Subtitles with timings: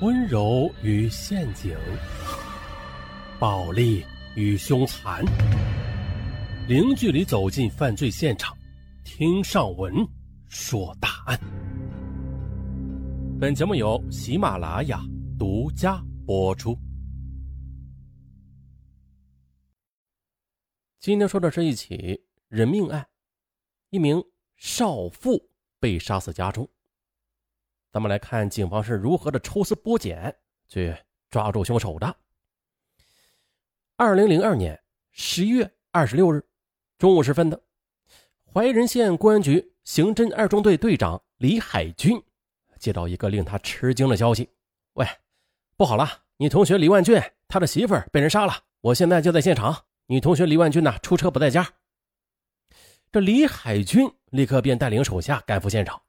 [0.00, 1.72] 温柔与陷阱，
[3.38, 5.24] 暴力与凶残，
[6.68, 8.56] 零距离走进犯罪现场，
[9.04, 9.94] 听上文
[10.48, 11.38] 说大案。
[13.40, 15.00] 本节目由喜马拉雅
[15.38, 16.76] 独家播出。
[20.98, 23.06] 今天说的是一起人命案，
[23.90, 24.20] 一名
[24.56, 25.48] 少妇
[25.78, 26.68] 被杀死家中。
[27.94, 30.34] 咱们来看警方是如何的抽丝剥茧
[30.66, 30.92] 去
[31.30, 32.16] 抓住凶手的。
[33.94, 36.44] 二零零二年十一月二十六日
[36.98, 37.62] 中午时分的，
[38.52, 42.20] 怀仁县公安局刑侦二中队队长李海军
[42.80, 44.50] 接到一个令他吃惊的消息
[44.94, 45.06] ：“喂，
[45.76, 49.84] 不好了，你同学李万俊他的媳妇被人杀了，我现在就在现场。
[50.06, 51.74] 你同学李万军呢，出车不在家。”
[53.12, 56.02] 这李海军立刻便带领手下赶赴现场，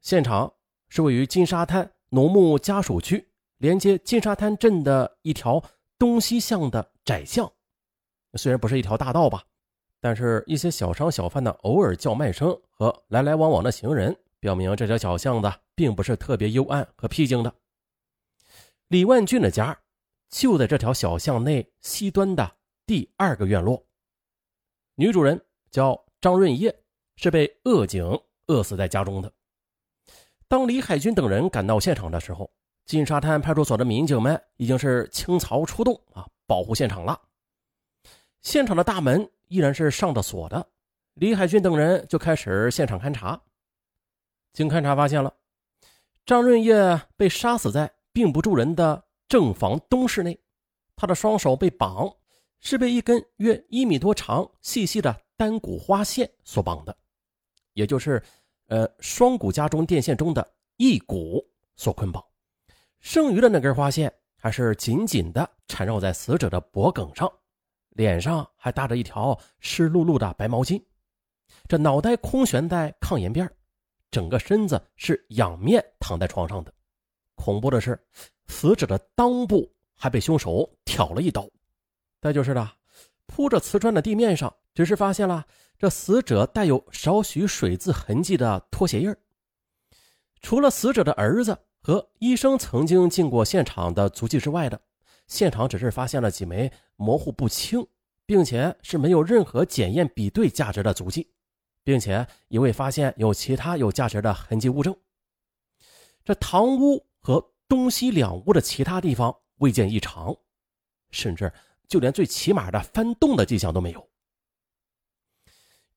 [0.00, 0.54] 现场。
[0.88, 5.62] 是位于金沙滩农牧家属区，连接金沙滩镇的一条
[5.98, 7.50] 东西向的窄巷。
[8.34, 9.42] 虽然不是一条大道吧，
[10.00, 17.54] 但是一些小商小贩的偶尔叫卖声和来来往往的行人，表明这条小巷子并不是特别幽暗和僻静的。
[18.88, 19.78] 李万俊的家
[20.30, 23.84] 就在这条小巷内西端的第二个院落。
[24.94, 25.40] 女主人
[25.70, 26.74] 叫张润叶，
[27.16, 28.04] 是被恶警
[28.46, 29.32] 饿死在家中的。
[30.48, 32.50] 当李海军等人赶到现场的时候，
[32.86, 37.20] 金沙滩派出所的民警们已经是倾巢出动啊，保护现场了。
[38.40, 40.66] 现场的大门依然是上着锁的，
[41.14, 43.38] 李海军等人就开始现场勘查。
[44.54, 45.34] 经勘查发现了，
[46.24, 50.40] 张润叶被杀死在并不住人的正房东室内，
[50.96, 52.10] 他的双手被绑，
[52.60, 56.96] 是被一根约一米多长、细细的单股花线所绑的，
[57.74, 58.22] 也就是。
[58.68, 62.24] 呃，双股家中电线中的一股所捆绑，
[63.00, 67.30] 剩余的那根花线还是紧紧的缠绕在死者的脖颈上，
[67.90, 70.82] 脸上还搭着一条湿漉漉的白毛巾，
[71.66, 73.50] 这脑袋空悬在炕沿边，
[74.10, 76.72] 整个身子是仰面躺在床上的。
[77.34, 77.98] 恐怖的是，
[78.48, 81.48] 死者的裆部还被凶手挑了一刀。
[82.20, 82.70] 再就是的，
[83.26, 85.44] 铺着瓷砖的地面上，只是发现了。
[85.76, 89.12] 这死者带有少许水渍痕迹的拖鞋印
[90.40, 94.80] 除了死者的儿子和医生曾经进过现场的足迹之外的，
[95.26, 97.84] 现场只是发现了几枚模糊不清，
[98.24, 101.28] 并且是没有任何检验比对价值的足迹，
[101.82, 104.96] 并且也未发现有其他有价值的痕迹物证。
[106.24, 110.32] 这堂屋和东西两屋的其他地方未见异常，
[111.10, 111.52] 甚至
[111.88, 114.08] 就连最起码的翻动的迹象都没有。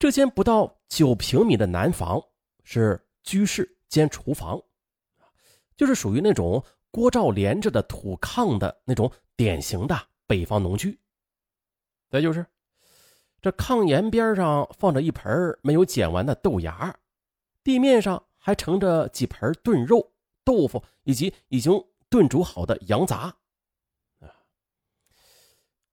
[0.00, 2.18] 这间不到九平米的南房
[2.64, 4.58] 是居室兼厨房，
[5.76, 9.94] 就是属于那种锅灶连着的土炕的那种典型的
[10.26, 10.98] 北方农居。
[12.08, 12.46] 再就是，
[13.42, 15.30] 这炕沿边上放着一盆
[15.62, 16.98] 没有剪完的豆芽，
[17.62, 20.10] 地面上还盛着几盆炖肉、
[20.42, 21.72] 豆腐以及已经
[22.08, 23.36] 炖煮好的羊杂。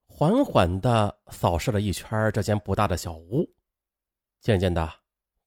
[0.06, 3.46] 缓缓地扫视了一圈这间不大的小屋。
[4.40, 4.92] 渐渐的，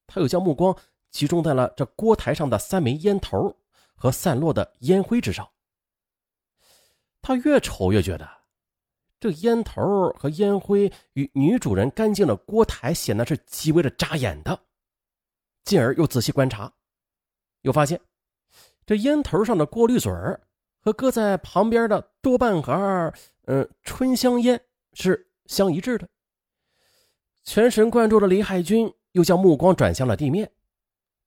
[0.06, 0.76] 他又将目光
[1.10, 3.56] 集中在了这锅台上的三枚烟头
[3.96, 5.50] 和散落的烟灰之上。
[7.22, 8.28] 他越瞅越觉得，
[9.20, 14.60] 这烟头和烟灰与女主人干净的锅台显得是极为的扎眼的。
[15.64, 16.74] 进而又仔细观察，
[17.62, 18.02] 又发现
[18.86, 20.12] 这烟头上的过滤嘴
[20.82, 23.14] 和搁在旁边的多半盒
[23.46, 24.60] 嗯春香烟
[24.94, 26.10] 是相一致的。
[27.44, 30.50] 全神贯注的李海军又将目光转向了地面，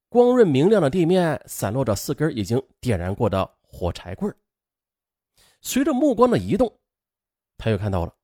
[0.08, 4.34] 光润明亮的地面散落着四根已经点燃过的火柴棍
[5.60, 6.72] 随着目光的移动，
[7.58, 8.14] 他又看到了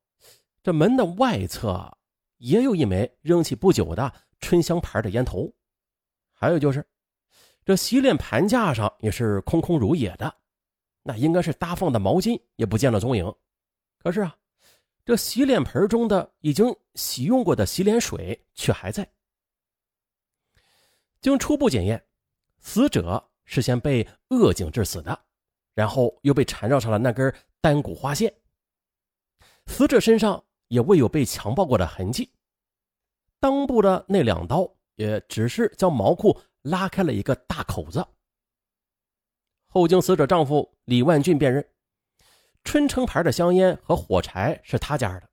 [0.63, 1.91] 这门的外侧
[2.37, 5.53] 也有一枚扔弃不久的春香牌的烟头，
[6.31, 6.87] 还有就是
[7.65, 10.33] 这洗脸盘架上也是空空如也的，
[11.03, 13.31] 那应该是搭放的毛巾也不见了踪影。
[13.99, 14.35] 可是啊。
[15.03, 19.09] 这洗脸盆中的已经洗用过的洗脸水却还在。
[21.19, 22.03] 经初步检验，
[22.59, 25.25] 死者是先被扼颈致死的，
[25.73, 28.33] 然后又被缠绕上了那根单股花线。
[29.65, 32.31] 死者身上也未有被强暴过的痕迹，
[33.39, 38.05] 裆部的那两刀也只是将毛裤拉开了一个大口子。
[39.67, 41.67] 后经死者丈夫李万俊辨认。
[42.63, 45.29] 春城牌的香烟和火柴是他家的，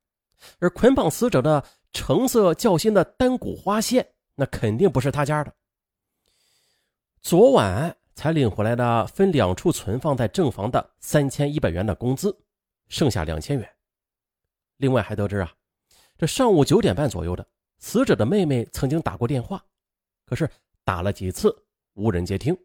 [0.58, 5.52] 而捆绑死者的橙色较新的单股花线，那肯定不是他家的。
[7.20, 12.36] 昨晚才领回来的分两处存放在正房的三千一百元的工资，
[12.88, 13.68] 剩下两千元。
[14.78, 15.52] 另外还得知啊，
[16.16, 17.46] 这上午九点半左右的，
[17.78, 19.62] 死者的妹妹曾经打过电话，
[20.24, 20.48] 可是
[20.84, 21.54] 打了几次
[21.94, 22.56] 无人接听。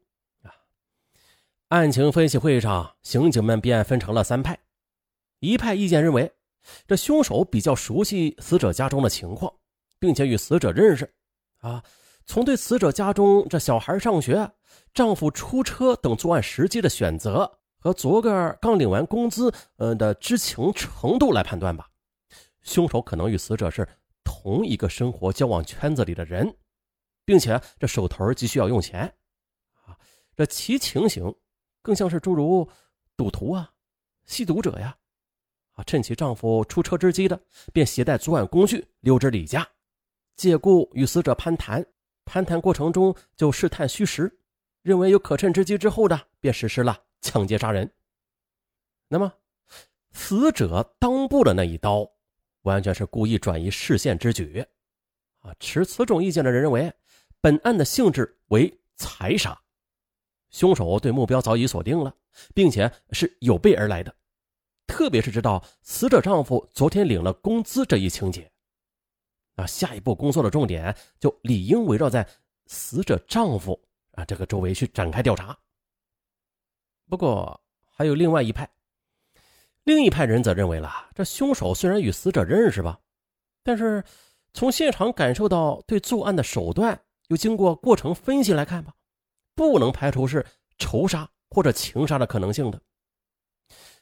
[1.74, 4.60] 案情分析会上，刑警们便分成了三派，
[5.40, 6.32] 一派意见认为，
[6.86, 9.52] 这凶手比较熟悉死者家中的情况，
[9.98, 11.12] 并且与死者认识。
[11.62, 11.84] 啊。
[12.28, 14.52] 从对死者家中这小孩上学、
[14.94, 21.90] 丈夫出车等作案时机的选择和昨个刚领完工资呃的知情程度来判断吧，
[22.62, 23.86] 凶手可能与死者是
[24.24, 26.56] 同一个生活交往圈子里的人，
[27.26, 29.12] 并且这手头急需要用钱。
[29.86, 29.98] 啊，
[30.36, 31.36] 这其情形
[31.84, 32.68] 更像是诸如
[33.16, 33.72] 赌徒啊、
[34.26, 34.98] 吸毒者呀，
[35.74, 37.40] 啊，趁其丈夫出车之机的，
[37.72, 39.68] 便携带作案工具溜之李家，
[40.36, 41.86] 借故与死者攀谈。
[42.26, 44.34] 攀谈过程中就试探虚实，
[44.82, 47.92] 认为有可趁之机之后的，便实施了抢劫杀人。
[49.10, 49.32] 那么，
[50.14, 52.10] 死者裆部的那一刀，
[52.62, 54.66] 完全是故意转移视线之举。
[55.40, 56.92] 啊，持此种意见的人认为，
[57.42, 59.62] 本案的性质为财杀，
[60.54, 62.16] 凶手对目标早已锁定了，
[62.54, 64.16] 并且是有备而来的。
[64.88, 68.50] 特别是知道死者丈夫昨天领了工资这一情节。
[69.56, 72.28] 啊下一步工作的重点就理应围绕在
[72.68, 73.80] 死者丈夫
[74.14, 75.58] 啊这个周围去展开调查。
[77.10, 78.68] 不过还有另外一派，
[79.84, 83.00] 另一派人则认为了，这凶手虽然与死者认识吧，
[83.64, 84.04] 但是
[84.54, 88.94] 从现场感受到对作案的手段，又经过过程分析来看吧，
[89.56, 90.46] 不能排除是
[90.78, 92.82] 仇杀或者情杀的可能性的。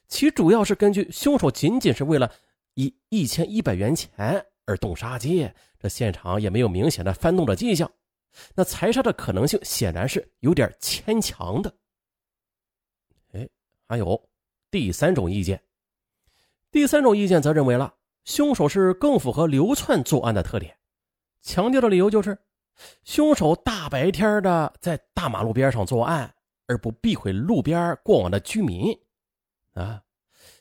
[0.07, 2.31] 其主要是根据凶手仅仅是为了
[2.73, 4.45] 以一千一百元钱。
[4.65, 7.91] 而动杀机，这现场也没有明显的翻动的迹象，
[8.55, 11.75] 那财杀的可能性显然是有点牵强的。
[13.33, 13.49] 哎，
[13.87, 14.29] 还有
[14.69, 15.61] 第三种意见，
[16.69, 17.93] 第三种意见则认为了
[18.23, 20.77] 凶手是更符合流窜作案的特点，
[21.41, 22.37] 强调的理由就是
[23.03, 26.33] 凶手大白天的在大马路边上作案，
[26.67, 28.97] 而不避讳路边过往的居民
[29.73, 30.01] 啊，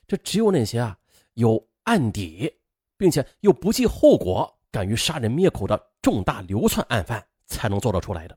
[0.06, 0.96] 这只有那些啊
[1.34, 2.52] 有案底。
[3.00, 8.36] 并且又不计后果，敢于杀人灭口的重大流窜案犯才能做得出来的。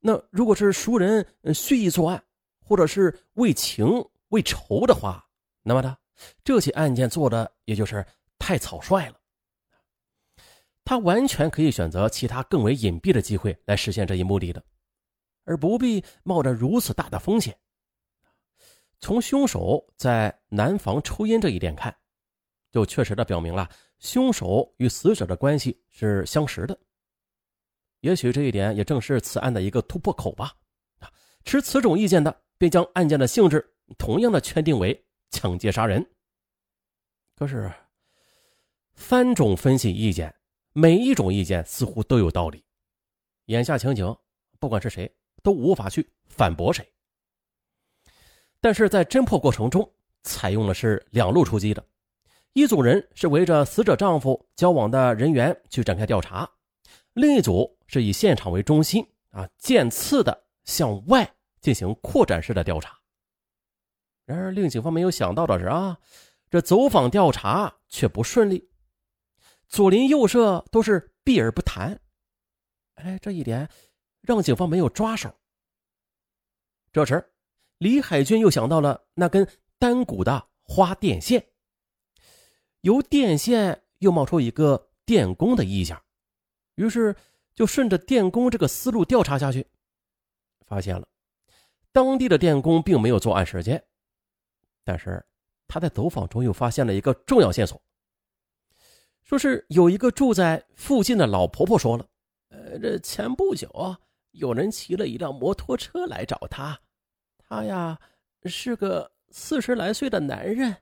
[0.00, 2.22] 那如果是熟人蓄意作案，
[2.62, 3.86] 或者是为情
[4.28, 5.26] 为仇的话，
[5.62, 5.96] 那么呢，
[6.44, 8.04] 这起案件做的也就是
[8.38, 9.19] 太草率了。
[10.84, 14.62] 他完全可以选择其他更为隐蔽的机会来实现这一目的的，
[15.44, 17.56] 而不必冒着如此大的风险。
[19.00, 21.94] 从凶手在南房抽烟这一点看。
[22.72, 23.68] 就确实的表明了
[23.98, 26.78] 凶手与死者的关系是相识的，
[27.98, 30.54] 也许这一点也正是此案的一个突破口吧。
[31.00, 31.10] 啊，
[31.44, 36.08] 持此种意见的便将案件的性质同样的确定为抢劫杀人。
[37.34, 37.68] 可是，
[38.94, 40.32] 三种分析意见，
[40.72, 42.64] 每一种意见似乎都有道理。
[43.46, 44.16] 眼下情景，
[44.58, 45.12] 不管是谁
[45.42, 46.86] 都无法去反驳谁。
[48.60, 51.84] 但是在侦破过程中，采用的是两路出击的。
[52.52, 56.50] 一组人是围着死者丈夫交往的人员去展开调查，
[57.14, 62.98] 另一组是以现场为中心啊，渐次的向外进行扩展式的调查。
[64.24, 65.98] 然而，令警方没有想到的是啊，
[66.50, 68.69] 这走访调查却不顺利，
[69.70, 71.98] 左邻右舍都是避而不谈。
[72.96, 73.70] 哎，这一点
[74.20, 75.32] 让警方没有抓手。
[76.92, 77.32] 这时，
[77.78, 79.48] 李海军又想到了那根
[79.78, 81.46] 单股的花电线。
[82.80, 86.02] 由电线又冒出一个电工的意象，
[86.74, 87.14] 于是
[87.54, 89.64] 就顺着电工这个思路调查下去，
[90.66, 91.06] 发现了
[91.92, 93.82] 当地的电工并没有作案时间，
[94.82, 95.24] 但是
[95.68, 97.80] 他在走访中又发现了一个重要线索，
[99.30, 102.04] 说是有一个住在附近的老婆婆说了，
[102.48, 103.70] 呃，这前不久
[104.32, 106.76] 有人骑了一辆摩托车来找她，
[107.38, 107.96] 她呀
[108.46, 110.76] 是个四十来岁的男人，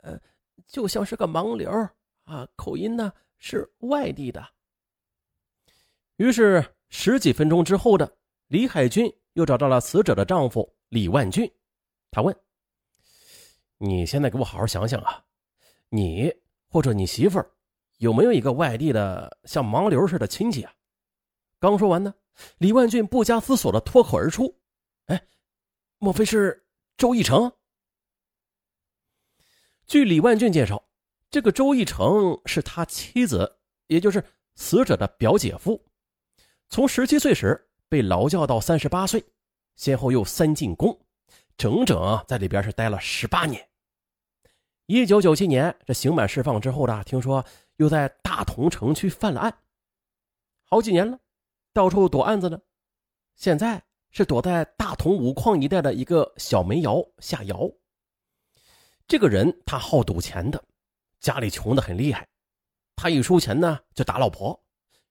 [0.00, 0.18] 呃。
[0.66, 1.70] 就像是个盲流
[2.24, 4.42] 啊，口音呢是外地的。
[6.16, 8.10] 于是十几分钟之后的
[8.48, 11.48] 李海军又找到了死者的丈夫李万俊，
[12.10, 12.34] 他问
[13.76, 15.22] ：“你现在给我好好想想啊，
[15.90, 16.34] 你
[16.68, 17.50] 或者你媳妇儿
[17.98, 20.72] 有没有一个外地的像盲流似的亲戚啊？”
[21.58, 22.14] 刚说完呢，
[22.58, 24.60] 李万俊不加思索的脱口而出
[25.06, 25.26] ：“哎，
[25.98, 27.52] 莫非是周义成？”
[29.86, 30.88] 据李万俊介绍，
[31.30, 34.24] 这个周义成是他妻子，也就是
[34.54, 35.86] 死者的表姐夫。
[36.68, 39.24] 从十七岁时被劳教到三十八岁，
[39.76, 41.06] 先后又三进宫，
[41.56, 43.68] 整整在里边是待了十八年。
[44.86, 47.44] 一九九七年，这刑满释放之后呢，听说
[47.76, 49.58] 又在大同城区犯了案，
[50.62, 51.18] 好几年了，
[51.72, 52.56] 到处躲案子呢。
[53.34, 57.68] 现在是躲在大同五矿一带的一个小煤窑下窑。
[59.08, 60.64] 这个人他好赌钱的，
[61.18, 62.28] 家里穷的很厉害，
[62.94, 64.64] 他一输钱呢就打老婆，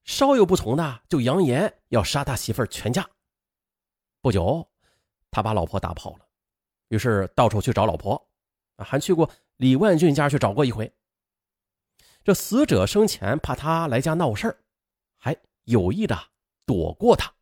[0.06, 3.06] 稍有不从的就扬言要杀他媳妇儿全家。
[4.22, 4.66] 不久，
[5.30, 6.26] 他把老婆打跑了，
[6.88, 8.26] 于是到处去找老婆，
[8.78, 10.92] 还去过李万俊家去找过一回。
[12.24, 14.58] 这死者生前怕他来家闹事儿，
[15.18, 16.18] 还有意的
[16.66, 17.35] 躲过他。